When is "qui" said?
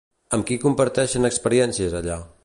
0.51-0.55